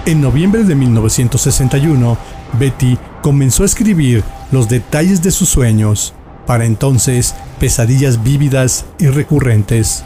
En 0.06 0.22
noviembre 0.22 0.64
de 0.64 0.74
1961, 0.76 2.18
Betty 2.54 2.98
comenzó 3.22 3.64
a 3.64 3.68
escribir 3.68 4.24
los 4.52 4.68
detalles 4.68 5.22
de 5.22 5.32
sus 5.32 5.50
sueños, 5.50 6.14
para 6.48 6.66
entonces 6.66 7.36
pesadillas 7.60 8.24
vívidas 8.24 8.86
y 9.00 9.08
recurrentes. 9.08 10.04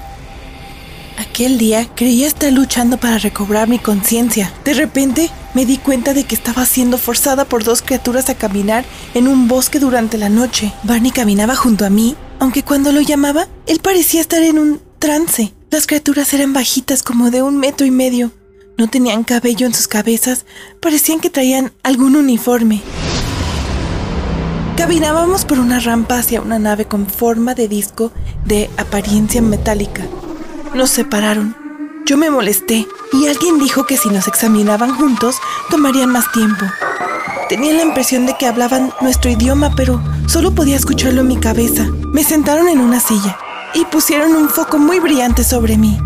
Aquel 1.18 1.58
día 1.58 1.88
creía 1.96 2.28
estar 2.28 2.52
luchando 2.52 2.98
para 2.98 3.18
recobrar 3.18 3.70
mi 3.70 3.80
conciencia. 3.80 4.52
De 4.66 4.74
repente 4.74 5.30
me 5.54 5.66
di 5.66 5.78
cuenta 5.78 6.14
de 6.14 6.26
que 6.26 6.36
estaba 6.36 6.66
siendo 6.66 6.98
forzada 6.98 7.46
por 7.46 7.64
dos 7.64 7.82
criaturas 7.82 8.30
a 8.30 8.36
caminar 8.36 8.84
en 9.14 9.30
un 9.30 9.48
bosque 9.48 9.80
durante 9.80 10.18
la 10.18 10.28
noche. 10.28 10.74
Barney 10.84 11.12
caminaba 11.12 11.56
junto 11.56 11.86
a 11.86 11.90
mí, 11.90 12.18
aunque 12.40 12.64
cuando 12.64 12.92
lo 12.92 13.00
llamaba, 13.00 13.48
él 13.66 13.80
parecía 13.80 14.20
estar 14.20 14.44
en 14.44 14.60
un 14.60 14.82
trance. 15.06 15.54
Las 15.70 15.86
criaturas 15.86 16.34
eran 16.34 16.52
bajitas 16.52 17.04
como 17.04 17.30
de 17.30 17.44
un 17.44 17.58
metro 17.58 17.86
y 17.86 17.92
medio. 17.92 18.32
No 18.76 18.88
tenían 18.88 19.24
cabello 19.24 19.68
en 19.68 19.74
sus 19.76 19.88
cabezas, 19.88 20.48
parecían 20.82 21.20
que 21.20 21.30
traían 21.30 21.72
algún 21.84 22.16
uniforme. 22.16 22.82
Caminábamos 24.76 25.46
por 25.46 25.60
una 25.60 25.80
rampa 25.80 26.18
hacia 26.18 26.42
una 26.42 26.58
nave 26.58 26.86
con 26.86 27.06
forma 27.06 27.54
de 27.54 27.68
disco 27.68 28.12
de 28.46 28.68
apariencia 28.78 29.44
metálica. 29.44 30.08
Nos 30.74 30.90
separaron. 30.90 31.56
Yo 32.08 32.18
me 32.18 32.32
molesté 32.32 32.88
y 33.14 33.28
alguien 33.28 33.60
dijo 33.60 33.86
que 33.86 33.98
si 33.98 34.10
nos 34.10 34.28
examinaban 34.28 34.96
juntos 34.96 35.36
tomarían 35.70 36.10
más 36.10 36.32
tiempo. 36.32 36.66
Tenía 37.48 37.76
la 37.76 37.84
impresión 37.84 38.26
de 38.26 38.36
que 38.40 38.48
hablaban 38.48 38.92
nuestro 39.02 39.30
idioma, 39.30 39.76
pero 39.76 40.02
solo 40.26 40.56
podía 40.56 40.76
escucharlo 40.76 41.22
en 41.22 41.28
mi 41.28 41.38
cabeza. 41.38 41.92
Me 42.12 42.24
sentaron 42.24 42.68
en 42.70 42.80
una 42.80 43.00
silla 43.00 43.38
y 43.75 43.86
pusieron 43.86 44.36
un 44.36 44.50
foco 44.50 44.79
muy 44.79 45.00
brillante 45.00 45.44
sobre 45.44 45.77
mí. 45.77 45.98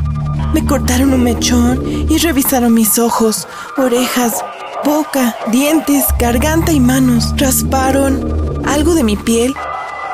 Me 0.54 0.66
cortaron 0.66 1.14
un 1.14 1.24
mechón 1.24 1.82
y 2.10 2.18
revisaron 2.18 2.74
mis 2.74 2.98
ojos, 2.98 3.48
orejas, 3.78 4.44
boca, 4.84 5.38
dientes, 5.52 6.06
garganta 6.18 6.72
y 6.72 6.80
manos. 6.80 7.34
Rasparon 7.38 8.64
algo 8.66 8.96
de 8.96 9.04
mi 9.04 9.16
piel 9.16 9.54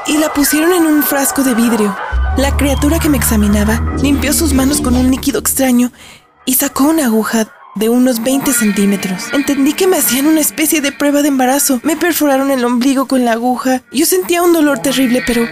y 0.07 0.17
la 0.17 0.33
pusieron 0.33 0.73
en 0.73 0.85
un 0.85 1.03
frasco 1.03 1.43
de 1.43 1.53
vidrio. 1.53 1.95
La 2.37 2.55
criatura 2.57 2.99
que 2.99 3.09
me 3.09 3.17
examinaba 3.17 3.81
limpió 4.01 4.33
sus 4.33 4.53
manos 4.53 4.81
con 4.81 4.95
un 4.95 5.09
líquido 5.09 5.39
extraño 5.39 5.91
y 6.45 6.55
sacó 6.55 6.83
una 6.83 7.05
aguja 7.05 7.47
de 7.75 7.89
unos 7.89 8.23
20 8.23 8.51
centímetros. 8.53 9.33
Entendí 9.33 9.73
que 9.73 9.87
me 9.87 9.97
hacían 9.97 10.27
una 10.27 10.39
especie 10.39 10.81
de 10.81 10.91
prueba 10.91 11.21
de 11.21 11.27
embarazo. 11.27 11.79
Me 11.83 11.95
perforaron 11.95 12.51
el 12.51 12.63
ombligo 12.63 13.05
con 13.05 13.25
la 13.25 13.33
aguja. 13.33 13.81
Yo 13.91 14.05
sentía 14.05 14.41
un 14.41 14.53
dolor 14.53 14.79
terrible, 14.79 15.23
pero 15.25 15.47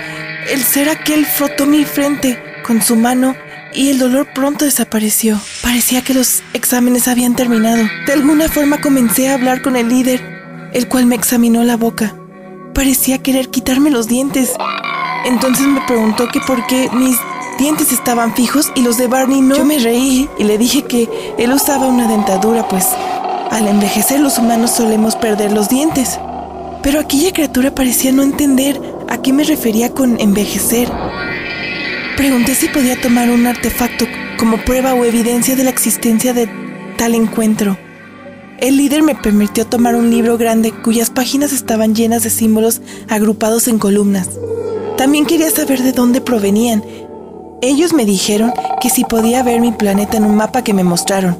el 0.49 0.63
ser 0.63 0.89
aquel 0.89 1.25
frotó 1.25 1.65
mi 1.65 1.85
frente 1.85 2.41
con 2.65 2.81
su 2.81 2.95
mano 2.95 3.35
y 3.73 3.89
el 3.89 3.99
dolor 3.99 4.27
pronto 4.33 4.65
desapareció. 4.65 5.39
Parecía 5.61 6.03
que 6.03 6.13
los 6.13 6.43
exámenes 6.53 7.07
habían 7.07 7.35
terminado. 7.35 7.83
De 8.05 8.13
alguna 8.13 8.47
forma 8.47 8.81
comencé 8.81 9.29
a 9.29 9.33
hablar 9.33 9.61
con 9.61 9.75
el 9.75 9.89
líder, 9.89 10.69
el 10.73 10.87
cual 10.87 11.05
me 11.05 11.15
examinó 11.15 11.63
la 11.63 11.77
boca. 11.77 12.15
Parecía 12.73 13.21
querer 13.21 13.49
quitarme 13.49 13.89
los 13.89 14.07
dientes. 14.07 14.51
Entonces 15.25 15.65
me 15.67 15.81
preguntó 15.81 16.27
que 16.27 16.39
por 16.41 16.65
qué 16.67 16.89
mis 16.93 17.17
dientes 17.57 17.91
estaban 17.91 18.35
fijos 18.35 18.71
y 18.75 18.81
los 18.81 18.97
de 18.97 19.07
Barney 19.07 19.41
no. 19.41 19.55
Yo 19.57 19.65
me 19.65 19.79
reí 19.79 20.29
y 20.37 20.43
le 20.43 20.57
dije 20.57 20.83
que 20.83 21.09
él 21.37 21.51
usaba 21.51 21.87
una 21.87 22.07
dentadura, 22.07 22.67
pues 22.67 22.87
al 23.51 23.67
envejecer 23.67 24.19
los 24.19 24.37
humanos 24.37 24.71
solemos 24.71 25.15
perder 25.15 25.51
los 25.51 25.69
dientes. 25.69 26.19
Pero 26.81 26.99
aquella 26.99 27.31
criatura 27.31 27.73
parecía 27.73 28.11
no 28.11 28.23
entender 28.23 28.81
a 29.13 29.21
qué 29.21 29.31
me 29.31 29.43
refería 29.43 29.91
con 29.91 30.19
envejecer. 30.19 30.91
Pregunté 32.17 32.55
si 32.55 32.67
podía 32.67 32.99
tomar 32.99 33.29
un 33.29 33.45
artefacto 33.45 34.05
como 34.39 34.57
prueba 34.57 34.95
o 34.95 35.05
evidencia 35.05 35.55
de 35.55 35.63
la 35.63 35.69
existencia 35.69 36.33
de 36.33 36.49
tal 36.97 37.13
encuentro. 37.13 37.77
El 38.57 38.77
líder 38.77 39.03
me 39.03 39.13
permitió 39.13 39.67
tomar 39.67 39.95
un 39.95 40.09
libro 40.09 40.39
grande 40.39 40.71
cuyas 40.71 41.11
páginas 41.11 41.53
estaban 41.53 41.93
llenas 41.93 42.23
de 42.23 42.31
símbolos 42.31 42.81
agrupados 43.07 43.67
en 43.67 43.77
columnas. 43.77 44.31
También 44.97 45.27
quería 45.27 45.51
saber 45.51 45.83
de 45.83 45.91
dónde 45.91 46.19
provenían. 46.19 46.83
Ellos 47.61 47.93
me 47.93 48.05
dijeron 48.05 48.51
que 48.81 48.89
si 48.89 49.03
podía 49.03 49.43
ver 49.43 49.61
mi 49.61 49.73
planeta 49.73 50.17
en 50.17 50.25
un 50.25 50.35
mapa 50.35 50.63
que 50.63 50.73
me 50.73 50.83
mostraron. 50.83 51.35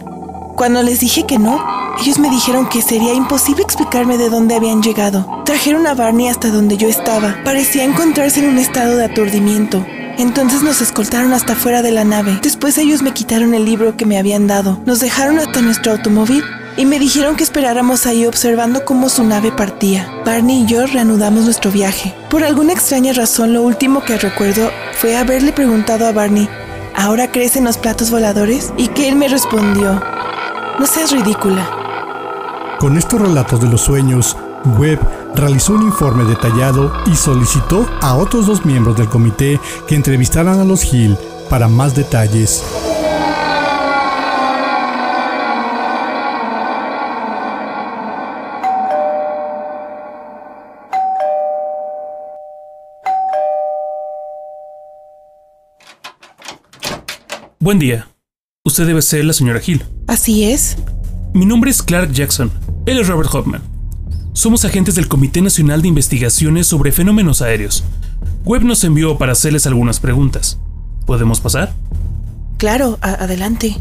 Cuando 0.56 0.84
les 0.84 1.00
dije 1.00 1.24
que 1.24 1.39
no, 1.39 1.60
ellos 2.02 2.20
me 2.20 2.30
dijeron 2.30 2.68
que 2.68 2.82
sería 2.82 3.14
imposible 3.14 3.64
explicarme 3.64 4.18
de 4.18 4.30
dónde 4.30 4.56
habían 4.56 4.82
llegado. 4.82 5.44
Trajeron 5.46 5.88
a 5.88 5.94
Barney 5.94 6.28
hasta 6.28 6.50
donde 6.50 6.78
yo 6.78 6.88
estaba. 6.88 7.38
Parecía 7.46 7.84
encontrarse 7.84 8.40
en 8.40 8.50
un 8.50 8.58
estado 8.58 8.98
de 8.98 9.06
aturdimiento. 9.06 9.86
Entonces 10.18 10.64
nos 10.64 10.82
escoltaron 10.82 11.34
hasta 11.34 11.56
fuera 11.56 11.82
de 11.82 11.92
la 11.92 12.04
nave. 12.04 12.40
Después 12.42 12.78
ellos 12.78 13.02
me 13.02 13.14
quitaron 13.14 13.54
el 13.54 13.66
libro 13.66 13.96
que 13.96 14.06
me 14.06 14.18
habían 14.18 14.48
dado. 14.48 14.80
Nos 14.86 15.00
dejaron 15.00 15.40
hasta 15.40 15.62
nuestro 15.62 15.94
automóvil 15.94 16.44
y 16.76 16.86
me 16.86 17.00
dijeron 17.00 17.36
que 17.36 17.44
esperáramos 17.44 18.06
ahí 18.06 18.26
observando 18.26 18.84
cómo 18.86 19.10
su 19.10 19.24
nave 19.24 19.52
partía. 19.52 20.12
Barney 20.26 20.64
y 20.64 20.66
yo 20.66 20.86
reanudamos 20.86 21.46
nuestro 21.46 21.72
viaje. 21.72 22.14
Por 22.30 22.44
alguna 22.44 22.74
extraña 22.74 23.14
razón, 23.14 23.54
lo 23.54 23.62
último 23.62 24.04
que 24.04 24.18
recuerdo 24.18 24.72
fue 24.94 25.16
haberle 25.16 25.54
preguntado 25.54 26.08
a 26.08 26.12
Barney, 26.12 26.50
¿ahora 26.96 27.32
crees 27.32 27.56
en 27.56 27.66
los 27.66 27.78
platos 27.78 28.12
voladores? 28.12 28.74
Y 28.78 28.88
que 28.90 29.08
él 29.08 29.16
me 29.16 29.28
respondió, 29.28 30.02
no 30.80 30.86
seas 30.86 31.12
ridícula. 31.12 31.83
Con 32.84 32.98
estos 32.98 33.22
relatos 33.22 33.62
de 33.62 33.70
los 33.70 33.80
sueños, 33.80 34.36
Webb 34.78 35.00
realizó 35.36 35.74
un 35.74 35.84
informe 35.84 36.25
detallado 36.25 36.92
y 37.10 37.16
solicitó 37.16 37.88
a 38.02 38.16
otros 38.16 38.46
dos 38.46 38.66
miembros 38.66 38.98
del 38.98 39.08
comité 39.08 39.58
que 39.88 39.96
entrevistaran 39.96 40.60
a 40.60 40.66
los 40.66 40.94
Hill 40.94 41.16
para 41.50 41.70
más 41.70 41.96
detalles. 41.96 42.62
Buen 57.62 57.80
día. 57.80 58.10
Usted 58.66 58.86
debe 58.86 59.02
ser 59.02 59.24
la 59.24 59.32
señora 59.32 59.62
Hill. 59.66 59.86
Así 60.06 60.52
es. 60.52 60.75
Mi 61.34 61.46
nombre 61.46 61.72
es 61.72 61.82
Clark 61.82 62.12
Jackson. 62.12 62.52
Él 62.86 63.00
es 63.00 63.08
Robert 63.08 63.30
Hoffman. 63.34 63.62
Somos 64.34 64.66
agentes 64.66 64.96
del 64.96 65.08
Comité 65.08 65.42
Nacional 65.42 65.82
de 65.82 65.88
Investigaciones 65.88 66.68
sobre 66.68 66.92
Fenómenos 66.92 67.42
Aéreos. 67.42 67.86
Webb 68.44 68.63
nos 68.63 68.84
envió 68.84 69.18
para 69.18 69.32
hacerles 69.32 69.66
algunas 69.68 70.02
preguntas. 70.02 70.60
¿Podemos 71.06 71.40
pasar? 71.40 71.74
Claro, 72.58 73.00
adelante. 73.02 73.78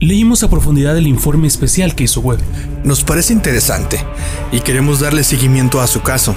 Leímos 0.00 0.42
a 0.42 0.50
profundidad 0.50 0.98
el 0.98 1.06
informe 1.06 1.46
especial 1.46 1.94
que 1.94 2.04
hizo 2.04 2.20
Webb. 2.20 2.40
Nos 2.84 3.04
parece 3.04 3.32
interesante 3.32 4.04
y 4.50 4.60
queremos 4.60 5.00
darle 5.00 5.24
seguimiento 5.24 5.80
a 5.80 5.86
su 5.86 6.02
caso. 6.02 6.36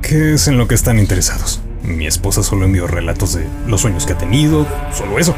¿Qué 0.00 0.32
es 0.32 0.48
en 0.48 0.56
lo 0.56 0.66
que 0.66 0.76
están 0.76 0.98
interesados? 0.98 1.60
Mi 1.82 2.06
esposa 2.06 2.42
solo 2.42 2.64
envió 2.64 2.86
relatos 2.86 3.34
de 3.34 3.46
los 3.66 3.82
sueños 3.82 4.06
que 4.06 4.14
ha 4.14 4.18
tenido, 4.18 4.66
solo 4.96 5.18
eso. 5.18 5.34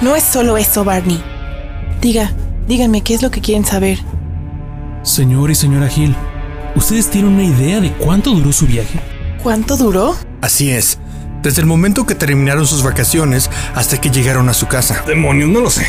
No 0.00 0.16
es 0.16 0.24
solo 0.24 0.56
eso, 0.56 0.82
Barney. 0.82 1.22
Diga, 2.00 2.32
díganme 2.66 3.02
qué 3.02 3.14
es 3.14 3.22
lo 3.22 3.30
que 3.30 3.40
quieren 3.40 3.64
saber. 3.64 4.00
Señor 5.04 5.50
y 5.50 5.54
señora 5.54 5.90
Hill, 5.94 6.16
¿ustedes 6.74 7.10
tienen 7.10 7.34
una 7.34 7.44
idea 7.44 7.78
de 7.78 7.92
cuánto 7.92 8.30
duró 8.30 8.52
su 8.52 8.66
viaje? 8.66 9.00
¿Cuánto 9.42 9.76
duró? 9.76 10.16
Así 10.40 10.70
es. 10.70 10.98
Desde 11.42 11.60
el 11.60 11.66
momento 11.66 12.06
que 12.06 12.14
terminaron 12.14 12.66
sus 12.66 12.82
vacaciones 12.82 13.50
hasta 13.74 14.00
que 14.00 14.08
llegaron 14.08 14.48
a 14.48 14.54
su 14.54 14.66
casa. 14.66 15.04
Demonios, 15.06 15.50
no 15.50 15.60
lo 15.60 15.68
sé. 15.68 15.86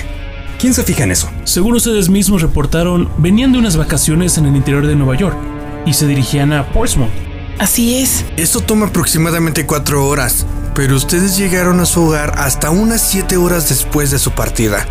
¿Quién 0.60 0.74
se 0.74 0.84
fija 0.84 1.04
en 1.04 1.12
eso? 1.12 1.30
Según 1.46 1.76
ustedes 1.76 2.10
mismos 2.10 2.42
reportaron, 2.42 3.10
venían 3.18 3.54
de 3.54 3.60
unas 3.60 3.78
vacaciones 3.78 4.38
en 4.38 4.48
el 4.48 4.56
interior 4.58 4.86
de 4.86 4.98
Nueva 4.98 5.16
York 5.16 5.38
y 5.86 5.94
se 5.94 6.08
dirigían 6.08 6.52
a 6.52 6.70
Portsmouth. 6.74 7.10
Así 7.58 8.00
es. 8.00 8.26
Esto 8.36 8.60
toma 8.60 8.88
aproximadamente 8.88 9.66
cuatro 9.66 10.06
horas, 10.06 10.46
pero 10.74 10.94
ustedes 10.94 11.38
llegaron 11.38 11.80
a 11.80 11.86
su 11.86 12.02
hogar 12.04 12.34
hasta 12.38 12.70
unas 12.70 13.00
siete 13.00 13.38
horas 13.38 13.70
después 13.70 14.12
de 14.12 14.20
su 14.20 14.32
partida. 14.32 14.86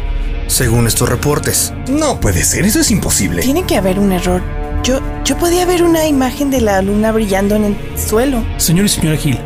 Según 0.47 0.87
estos 0.87 1.09
reportes. 1.09 1.73
No 1.89 2.21
puede 2.21 2.43
ser, 2.45 2.65
eso 2.65 2.81
es 2.81 2.91
imposible. 2.91 3.43
Tiene 3.43 3.65
que 3.65 3.77
haber 3.77 3.99
un 3.99 4.13
error. 4.13 4.43
Yo, 4.83 5.01
yo 5.25 5.37
podía 5.39 5.65
ver 5.65 5.83
una 5.83 6.07
imagen 6.07 6.51
de 6.51 6.61
la 6.61 6.83
luna 6.83 7.11
brillando 7.13 7.57
en 7.57 7.65
el 7.65 7.77
suelo. 7.97 8.45
Señor 8.59 8.85
y 8.87 8.89
señora 8.91 9.19
Hill, 9.23 9.39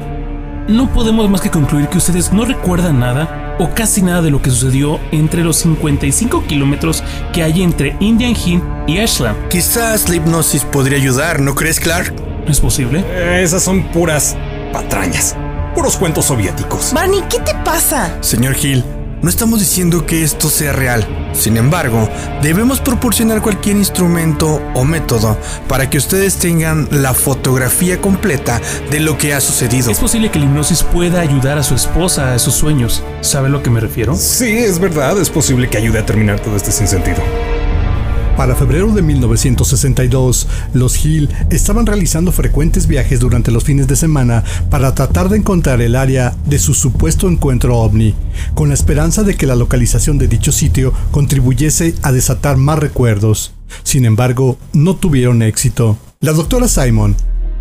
no 0.69 0.93
podemos 0.93 1.31
más 1.31 1.41
que 1.41 1.51
concluir 1.51 1.89
que 1.89 1.99
ustedes 1.99 2.33
no 2.33 2.45
recuerdan 2.45 2.99
nada 3.01 3.57
o 3.61 3.71
casi 3.75 4.03
nada 4.03 4.21
de 4.23 4.31
lo 4.31 4.43
que 4.43 4.51
sucedió 4.51 5.01
entre 5.13 5.43
los 5.43 5.57
55 5.59 6.45
kilómetros 6.47 7.03
que 7.33 7.43
hay 7.43 7.63
entre 7.63 7.97
Indian 8.01 8.35
Hill 8.37 8.63
y 8.87 8.99
Ashland. 8.99 9.49
Quizás 9.49 10.09
la 10.09 10.17
hipnosis 10.17 10.65
podría 10.65 10.99
ayudar, 10.99 11.41
¿no 11.41 11.55
crees, 11.55 11.81
Clark? 11.81 12.15
¿Es 12.47 12.61
posible? 12.61 13.05
Eh, 13.09 13.41
Esas 13.43 13.63
son 13.63 13.85
puras 13.93 14.37
patrañas, 14.73 15.37
puros 15.75 15.97
cuentos 15.97 16.27
soviéticos. 16.27 16.93
Barney, 16.93 17.23
¿qué 17.31 17.39
te 17.41 17.55
pasa? 17.65 18.17
Señor 18.21 18.57
Hill, 18.63 18.85
no 19.23 19.29
estamos 19.29 19.61
diciendo 19.61 20.07
que 20.07 20.23
esto 20.23 20.49
sea 20.49 20.73
real. 20.73 21.07
Sin 21.33 21.57
embargo, 21.57 22.09
debemos 22.43 22.81
proporcionar 22.81 23.43
cualquier 23.43 23.77
instrumento 23.77 24.61
o 24.75 24.85
método 24.85 25.37
para 25.69 25.91
que 25.91 25.99
ustedes 25.99 26.37
tengan 26.37 26.89
la 26.91 27.15
fotografía 27.15 28.01
completa 28.01 28.61
de 28.91 29.01
lo 29.01 29.19
que 29.19 29.35
ha 29.35 29.41
sucedido. 29.41 29.91
Es 29.91 29.99
posible 29.99 30.31
que 30.31 30.39
la 30.39 30.47
hipnosis 30.47 30.83
pueda 30.83 31.21
ayudar 31.21 31.59
a 31.59 31.63
su 31.63 31.75
esposa 31.75 32.33
a 32.33 32.37
esos 32.37 32.55
sueños. 32.55 33.03
¿Sabe 33.21 33.49
a 33.49 33.51
lo 33.51 33.63
que 33.63 33.71
me 33.71 33.81
refiero? 33.81 34.15
Sí, 34.15 34.59
es 34.59 34.79
verdad, 34.79 35.21
es 35.21 35.31
posible 35.31 35.69
que 35.69 35.79
ayude 35.79 35.99
a 35.99 36.07
terminar 36.07 36.41
todo 36.41 36.57
este 36.57 36.73
sinsentido. 36.73 37.23
Para 38.39 38.55
febrero 38.55 38.93
de 38.93 39.03
1962, 39.03 40.47
los 40.73 41.05
Hill 41.05 41.29
estaban 41.51 41.87
realizando 41.87 42.31
frecuentes 42.31 42.87
viajes 42.87 43.19
durante 43.19 43.51
los 43.51 43.65
fines 43.65 43.89
de 43.89 43.97
semana 43.97 44.45
para 44.71 44.95
tratar 44.95 45.29
de 45.29 45.39
encontrar 45.39 45.81
el 45.81 45.97
área 45.97 46.37
de 46.47 46.61
su 46.61 46.73
supuesto 46.73 47.29
encuentro 47.29 47.77
ovni, 47.77 48.15
con 48.55 48.69
la 48.69 48.75
esperanza 48.75 49.25
de 49.25 49.35
que 49.35 49.49
la 49.49 49.57
localización 49.57 50.19
de 50.19 50.29
dicho 50.29 50.53
sitio 50.53 50.93
contribuyese 51.11 51.97
a 52.03 52.13
desatar 52.13 52.59
más 52.59 52.79
recuerdos. 52.79 53.55
Sin 53.83 54.05
embargo, 54.05 54.57
no 54.73 54.95
tuvieron 54.95 55.43
éxito. 55.43 55.99
La 56.21 56.33
doctora 56.33 56.69
Simon 56.69 57.17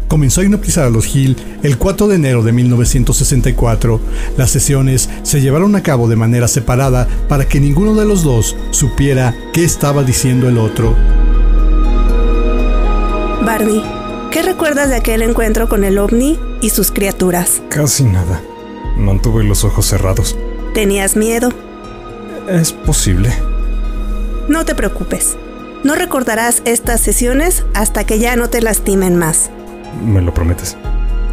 comenzó 0.08 0.42
a 0.42 0.44
hipnotizar 0.44 0.86
a 0.86 0.90
los 0.90 1.16
Hill 1.16 1.38
el 1.64 1.78
4 1.78 2.08
de 2.08 2.16
enero 2.16 2.44
de 2.44 2.52
1964. 2.52 4.00
Las 4.38 4.52
sesiones 4.52 5.10
se 5.24 5.42
llevaron 5.42 5.76
a 5.76 5.84
cabo 5.84 6.08
de 6.08 6.16
manera 6.16 6.48
separada 6.48 7.08
para 7.28 7.48
que 7.48 7.60
ninguno 7.60 7.96
de 7.96 8.06
los 8.06 8.24
dos 8.24 8.56
supiera 8.72 9.36
qué 9.54 9.64
estaba 9.64 10.04
diciendo 10.04 10.48
el 10.48 10.58
otro. 10.58 10.96
Barney, 13.46 13.84
¿qué 14.32 14.42
recuerdas 14.42 14.90
de 14.90 14.96
aquel 14.96 15.22
encuentro 15.22 15.70
con 15.70 15.84
el 15.84 15.98
ovni 15.98 16.38
y 16.62 16.70
sus 16.70 16.92
criaturas? 16.92 17.62
Casi 17.70 18.04
nada. 18.04 18.42
Mantuve 18.98 19.44
los 19.44 19.64
ojos 19.64 19.86
cerrados. 19.86 20.36
¿Tenías 20.74 21.16
miedo? 21.16 21.52
Es 22.50 22.72
posible. 22.72 23.32
No 24.48 24.66
te 24.66 24.76
preocupes. 24.76 25.38
No 25.84 25.96
recordarás 25.96 26.62
estas 26.66 27.02
sesiones 27.02 27.64
hasta 27.74 28.04
que 28.06 28.20
ya 28.20 28.36
no 28.36 28.50
te 28.50 28.62
lastimen 28.62 29.16
más. 29.16 29.50
¿Me 30.06 30.22
lo 30.22 30.34
prometes? 30.34 30.78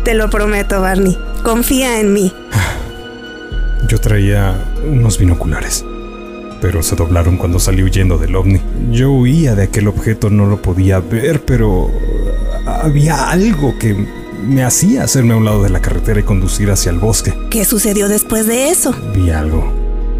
Te 0.04 0.14
lo 0.14 0.28
prometo, 0.30 0.80
Barney. 0.80 1.18
Confía 1.42 2.00
en 2.00 2.12
mí. 2.12 2.32
Yo 3.88 3.98
traía 4.00 4.54
unos 4.86 5.18
binoculares, 5.18 5.84
pero 6.60 6.82
se 6.82 6.96
doblaron 6.96 7.36
cuando 7.36 7.58
salí 7.58 7.82
huyendo 7.82 8.18
del 8.18 8.34
ovni. 8.36 8.60
Yo 8.90 9.10
huía 9.12 9.54
de 9.54 9.64
aquel 9.64 9.88
objeto, 9.88 10.30
no 10.30 10.46
lo 10.46 10.60
podía 10.62 11.00
ver, 11.00 11.42
pero 11.44 11.90
había 12.66 13.30
algo 13.30 13.78
que 13.78 13.94
me 14.46 14.64
hacía 14.64 15.04
hacerme 15.04 15.34
a 15.34 15.36
un 15.36 15.44
lado 15.44 15.62
de 15.62 15.70
la 15.70 15.80
carretera 15.80 16.20
y 16.20 16.22
conducir 16.22 16.70
hacia 16.70 16.90
el 16.90 16.98
bosque. 16.98 17.34
¿Qué 17.50 17.64
sucedió 17.64 18.08
después 18.08 18.46
de 18.46 18.70
eso? 18.70 18.94
Vi 19.14 19.30
algo. 19.30 19.72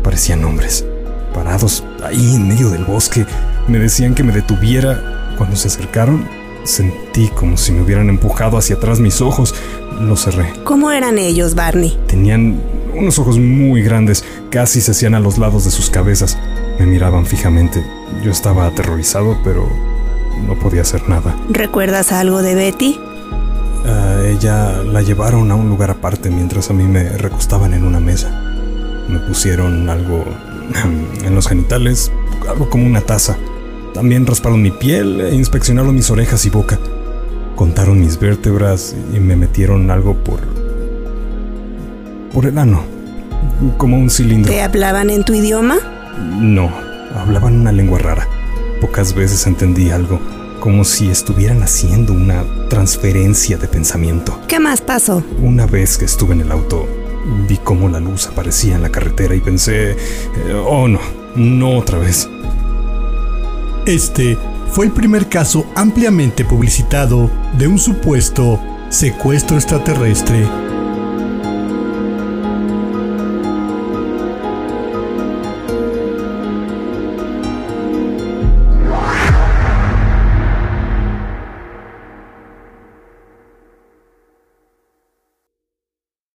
Parecían 0.02 0.44
hombres, 0.44 0.84
parados 1.32 1.84
ahí 2.02 2.34
en 2.34 2.48
medio 2.48 2.70
del 2.70 2.84
bosque. 2.84 3.26
Me 3.68 3.78
decían 3.78 4.14
que 4.14 4.22
me 4.22 4.32
detuviera. 4.32 5.34
Cuando 5.36 5.56
se 5.56 5.68
acercaron, 5.68 6.28
sentí 6.64 7.28
como 7.28 7.56
si 7.56 7.72
me 7.72 7.82
hubieran 7.82 8.08
empujado 8.08 8.58
hacia 8.58 8.76
atrás 8.76 9.00
mis 9.00 9.20
ojos. 9.20 9.54
Los 10.00 10.24
cerré. 10.24 10.52
¿Cómo 10.64 10.90
eran 10.90 11.18
ellos, 11.18 11.54
Barney? 11.54 11.96
Tenían 12.08 12.60
unos 12.94 13.18
ojos 13.18 13.38
muy 13.38 13.82
grandes, 13.82 14.24
casi 14.50 14.80
se 14.80 14.90
hacían 14.90 15.14
a 15.14 15.20
los 15.20 15.38
lados 15.38 15.64
de 15.64 15.70
sus 15.70 15.90
cabezas. 15.90 16.38
Me 16.78 16.86
miraban 16.86 17.26
fijamente. 17.26 17.84
Yo 18.24 18.30
estaba 18.30 18.66
aterrorizado, 18.66 19.36
pero 19.44 19.68
no 20.46 20.54
podía 20.58 20.82
hacer 20.82 21.08
nada. 21.08 21.36
¿Recuerdas 21.48 22.12
algo 22.12 22.42
de 22.42 22.54
Betty? 22.54 22.98
A 23.86 24.24
ella 24.26 24.82
la 24.82 25.02
llevaron 25.02 25.50
a 25.50 25.54
un 25.54 25.68
lugar 25.68 25.90
aparte 25.90 26.30
mientras 26.30 26.70
a 26.70 26.72
mí 26.72 26.84
me 26.84 27.10
recostaban 27.10 27.74
en 27.74 27.84
una 27.84 28.00
mesa. 28.00 28.30
Me 29.08 29.18
pusieron 29.20 29.88
algo 29.88 30.24
en 31.24 31.34
los 31.34 31.46
genitales, 31.46 32.10
algo 32.48 32.68
como 32.70 32.86
una 32.86 33.00
taza. 33.00 33.36
También 33.94 34.26
rasparon 34.26 34.60
mi 34.60 34.72
piel 34.72 35.20
e 35.20 35.34
inspeccionaron 35.36 35.94
mis 35.94 36.10
orejas 36.10 36.44
y 36.44 36.50
boca. 36.50 36.80
Contaron 37.54 38.00
mis 38.00 38.18
vértebras 38.18 38.94
y 39.14 39.20
me 39.20 39.36
metieron 39.36 39.88
algo 39.90 40.14
por... 40.14 40.40
por 42.32 42.46
el 42.46 42.58
ano. 42.58 42.82
Como 43.78 43.96
un 43.96 44.10
cilindro. 44.10 44.52
¿Te 44.52 44.62
hablaban 44.62 45.10
en 45.10 45.24
tu 45.24 45.32
idioma? 45.32 45.76
No, 46.18 46.70
hablaban 47.14 47.60
una 47.60 47.70
lengua 47.70 48.00
rara. 48.00 48.26
Pocas 48.80 49.14
veces 49.14 49.46
entendí 49.46 49.90
algo, 49.90 50.18
como 50.58 50.84
si 50.84 51.08
estuvieran 51.08 51.62
haciendo 51.62 52.12
una 52.12 52.44
transferencia 52.68 53.58
de 53.58 53.68
pensamiento. 53.68 54.40
¿Qué 54.48 54.58
más 54.58 54.80
pasó? 54.80 55.22
Una 55.40 55.66
vez 55.66 55.98
que 55.98 56.04
estuve 56.04 56.34
en 56.34 56.40
el 56.40 56.50
auto, 56.50 56.88
vi 57.48 57.58
cómo 57.58 57.88
la 57.88 58.00
luz 58.00 58.26
aparecía 58.26 58.74
en 58.74 58.82
la 58.82 58.90
carretera 58.90 59.36
y 59.36 59.40
pensé, 59.40 59.92
eh, 59.92 59.96
oh 60.66 60.88
no, 60.88 60.98
no 61.36 61.78
otra 61.78 61.98
vez. 61.98 62.28
Este 63.86 64.38
fue 64.70 64.86
el 64.86 64.92
primer 64.92 65.28
caso 65.28 65.66
ampliamente 65.74 66.44
publicitado 66.44 67.30
de 67.58 67.68
un 67.68 67.78
supuesto 67.78 68.58
secuestro 68.88 69.56
extraterrestre 69.56 70.48